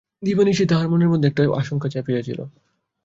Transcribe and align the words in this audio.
দিবানিশি 0.23 0.63
তাহার 0.65 0.87
মনের 0.89 1.09
মধ্যে 1.09 1.27
একটা 1.27 1.43
আশঙ্কা 1.55 1.87
চাপিয়া 1.89 2.21
ছিল। 2.21 2.39